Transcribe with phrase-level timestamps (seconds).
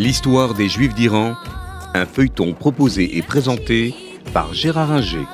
[0.00, 1.34] L'histoire des Juifs d'Iran,
[1.92, 3.94] un feuilleton proposé et présenté
[4.32, 5.26] par Gérard Inger.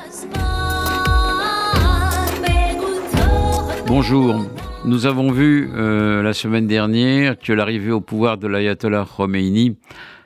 [3.86, 4.44] Bonjour.
[4.84, 9.78] Nous avons vu euh, la semaine dernière que l'arrivée au pouvoir de l'ayatollah Khomeini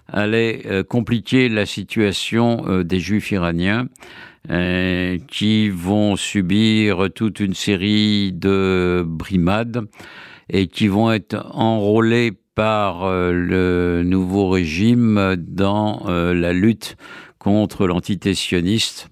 [0.08, 3.88] allait euh, compliquer la situation euh, des juifs iraniens
[5.28, 9.84] qui vont subir toute une série de brimades
[10.48, 16.98] et qui vont être enrôlés par le nouveau régime dans la lutte
[17.38, 19.10] contre l'antitessionniste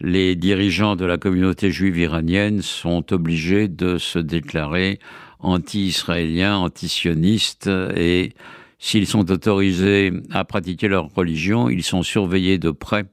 [0.00, 4.98] les dirigeants de la communauté juive iranienne sont obligés de se déclarer
[5.38, 8.32] anti-israéliens, anti-sionistes et
[8.78, 13.04] s'ils sont autorisés à pratiquer leur religion, ils sont surveillés de près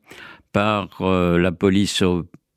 [0.54, 2.04] par euh, la police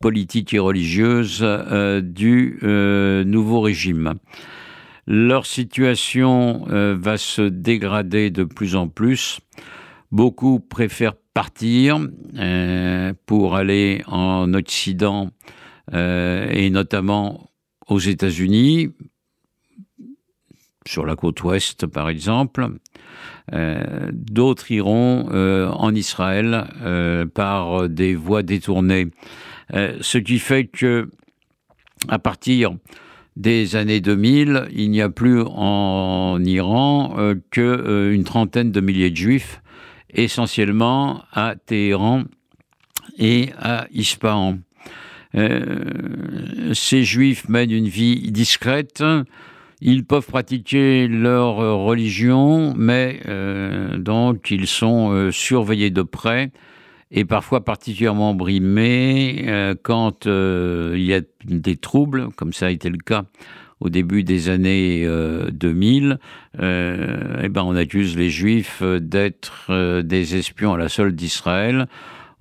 [0.01, 4.15] politique et religieuse euh, du euh, nouveau régime.
[5.13, 9.41] Leur situation va se dégrader de plus en plus.
[10.13, 12.01] Beaucoup préfèrent partir
[12.37, 15.31] euh, pour aller en Occident
[15.95, 17.51] euh, et notamment
[17.89, 18.93] aux États-Unis,
[20.87, 22.69] sur la côte ouest par exemple.
[23.53, 29.09] Euh, d'autres iront en Israël par des voies détournées.
[29.73, 31.11] ce qui fait que
[32.09, 32.77] à partir
[33.41, 37.17] des années 2000, il n'y a plus en Iran
[37.51, 39.63] qu'une trentaine de milliers de juifs
[40.13, 42.25] essentiellement à Téhéran
[43.19, 44.59] et à Ispahan.
[45.37, 49.03] Euh, ces juifs mènent une vie discrète,
[49.81, 56.51] ils peuvent pratiquer leur religion, mais euh, donc ils sont euh, surveillés de près
[57.11, 62.99] et parfois particulièrement brimés quand il y a des troubles, comme ça a été le
[62.99, 63.25] cas
[63.81, 65.07] au début des années
[65.53, 66.17] 2000, euh,
[66.63, 71.87] euh, eh ben on accuse les Juifs d'être euh, des espions à la solde d'Israël.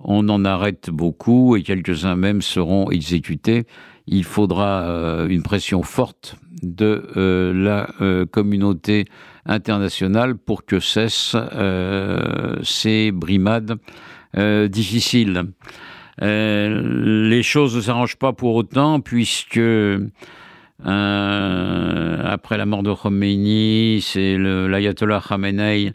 [0.00, 3.64] On en arrête beaucoup et quelques-uns même seront exécutés.
[4.06, 7.86] Il faudra une pression forte de la
[8.32, 9.04] communauté
[9.44, 11.36] internationale pour que cessent
[12.62, 13.76] ces brimades
[14.34, 15.44] difficiles.
[16.20, 19.60] les choses ne s'arrangent pas pour autant puisque
[20.86, 25.92] euh, après la mort de Khomeini, c'est l'ayatollah Khamenei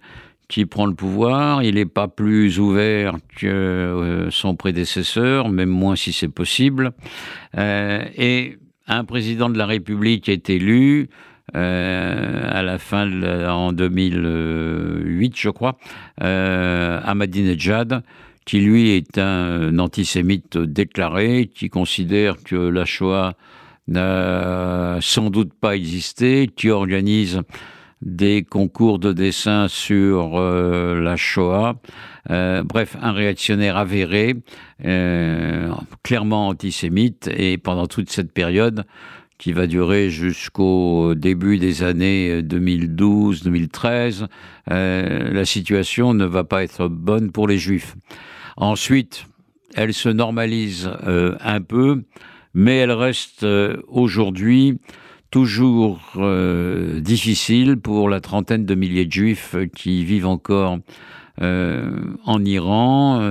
[0.47, 1.63] qui prend le pouvoir.
[1.63, 6.91] Il n'est pas plus ouvert que euh, son prédécesseur, même moins si c'est possible.
[7.57, 8.57] Euh, et
[8.87, 11.09] un président de la République est élu
[11.53, 13.09] à la fin,
[13.47, 15.77] en 2008, je crois,
[16.17, 18.03] Ahmadinejad,
[18.45, 23.33] qui lui est un antisémite déclaré, qui considère que la Shoah
[23.87, 27.41] n'a sans doute pas existé, qui organise
[28.01, 31.75] des concours de dessin sur euh, la Shoah.
[32.29, 34.35] Euh, bref, un réactionnaire avéré,
[34.85, 35.71] euh,
[36.03, 38.85] clairement antisémite, et pendant toute cette période,
[39.37, 44.27] qui va durer jusqu'au début des années 2012-2013,
[44.67, 47.95] la situation ne va pas être bonne pour les juifs.
[48.55, 49.27] Ensuite,
[49.75, 52.03] elle se normalise un peu
[52.55, 54.79] mais elle reste euh, aujourd'hui
[55.29, 60.79] toujours euh, difficile pour la trentaine de milliers de juifs qui vivent encore euh,
[61.41, 63.21] en Iran,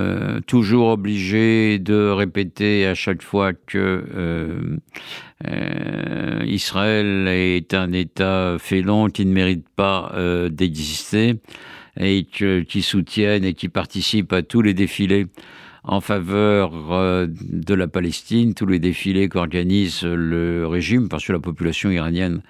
[0.46, 4.78] toujours obligés de répéter à chaque fois que
[6.44, 10.12] Israël est un État félon qui ne mérite pas
[10.50, 11.36] d'exister
[11.98, 15.26] et qui soutiennent et qui participent à tous les défilés
[15.84, 21.38] en faveur euh, de la Palestine, tous les défilés qu'organise le régime, parce que la
[21.38, 22.40] population iranienne,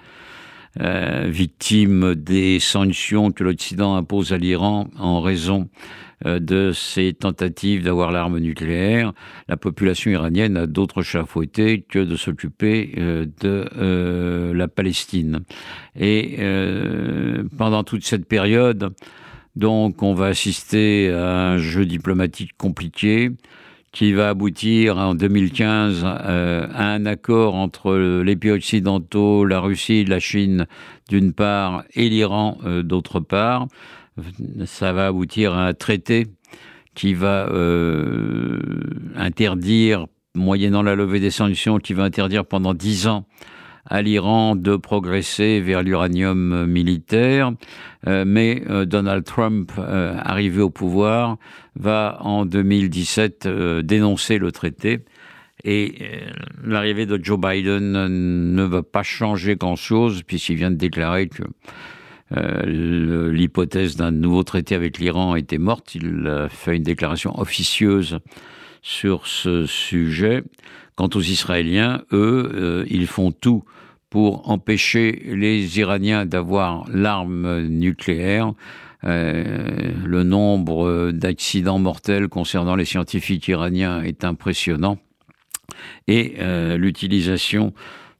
[0.81, 5.69] euh, victime des sanctions que l'Occident impose à l'Iran en raison
[6.25, 9.13] euh, de ses tentatives d'avoir l'arme nucléaire,
[9.47, 15.41] la population iranienne a d'autres chats fouettés que de s'occuper de la Palestine.
[15.99, 16.39] Et
[17.57, 18.93] pendant toute cette période,
[19.55, 23.31] donc on va assister à un jeu diplomatique compliqué
[23.95, 30.03] qui va aboutir en 2015 euh, à un accord entre les pays occidentaux, la Russie,
[30.03, 30.67] la Chine
[31.07, 33.67] d'une part et l'Iran euh, d'autre part.
[34.65, 36.27] Ça va aboutir à un traité
[36.93, 38.59] qui va euh,
[39.15, 43.25] interdire, moyennant la levée des sanctions, qui va interdire pendant dix ans
[43.87, 47.51] à l'Iran de progresser vers l'uranium militaire,
[48.07, 51.37] euh, mais euh, Donald Trump, euh, arrivé au pouvoir,
[51.75, 53.47] va en 2017
[53.83, 54.99] dénoncer le traité.
[55.63, 55.95] Et
[56.63, 57.91] l'arrivée de Joe Biden
[58.53, 61.43] ne va pas changer grand-chose, puisqu'il vient de déclarer que
[62.67, 65.95] l'hypothèse d'un nouveau traité avec l'Iran était morte.
[65.95, 68.19] Il a fait une déclaration officieuse
[68.85, 70.43] sur ce sujet.
[70.95, 73.63] Quant aux Israéliens, eux, ils font tout
[74.11, 78.53] pour empêcher les Iraniens d'avoir l'arme nucléaire.
[79.03, 84.99] Euh, le nombre d'accidents mortels concernant les scientifiques iraniens est impressionnant.
[86.07, 87.73] Et euh, l'utilisation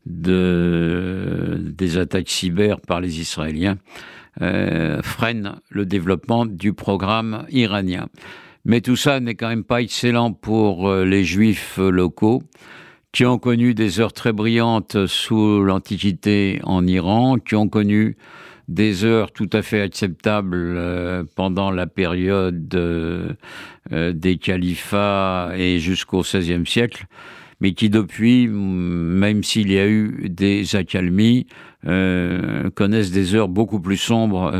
[0.05, 3.77] de, des attaques cyber par les Israéliens
[4.41, 8.07] euh, freine le développement du programme iranien.
[8.65, 12.41] Mais tout ça n'est quand même pas excellent pour les juifs locaux
[13.15, 18.17] qui ont connu des heures très brillantes sous l'Antiquité en Iran, qui ont connu
[18.67, 23.33] des heures tout à fait acceptables euh, pendant la période euh,
[23.89, 27.05] des califats et jusqu'au XVIe siècle,
[27.65, 31.47] mais qui depuis, même s'il y a eu des accalmies,
[31.87, 34.53] euh, connaissent des heures beaucoup plus sombres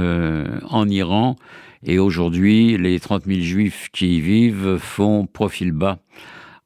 [0.68, 1.36] en Iran.
[1.84, 6.00] Et aujourd'hui, les 30 000 juifs qui y vivent font profil bas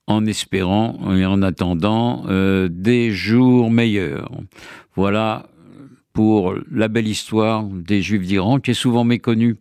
[0.07, 4.31] en espérant et en attendant euh, des jours meilleurs.
[4.95, 5.47] Voilà
[6.13, 9.57] pour la belle histoire des Juifs d'Iran, qui est souvent méconnue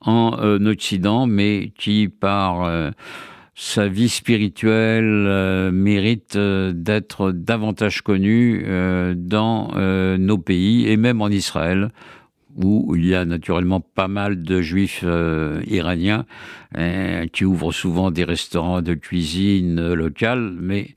[0.00, 2.90] en euh, Occident, mais qui, par euh,
[3.54, 8.64] sa vie spirituelle, mérite d'être davantage connue
[9.14, 9.70] dans
[10.18, 11.90] nos pays et même en Israël,
[12.56, 16.26] où il y a naturellement pas mal de juifs euh, iraniens
[16.74, 20.88] hein, qui ouvrent souvent des restaurants de cuisine locale, mais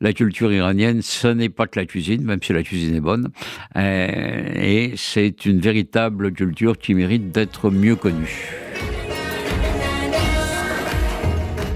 [0.00, 3.28] la culture iranienne, ce n'est pas que la cuisine, même si la cuisine est bonne,
[3.76, 8.69] et c'est une véritable culture qui mérite d'être mieux connue.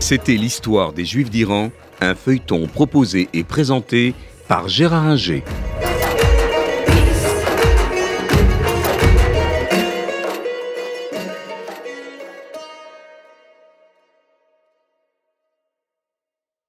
[0.06, 1.70] C'était l'histoire des Juifs d'Iran,
[2.02, 4.12] un feuilleton proposé et présenté
[4.48, 5.42] par Gérard Inger.